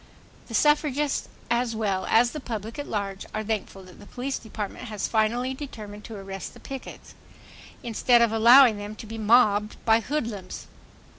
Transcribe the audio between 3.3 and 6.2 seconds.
are thankful that the police department has finally determined to